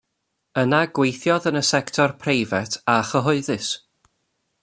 Yna 0.61 0.79
gweithiodd 0.99 1.45
yn 1.51 1.59
y 1.61 1.63
sector 1.67 2.15
preifat 2.25 2.79
a 2.97 2.97
chyhoeddus. 3.11 3.71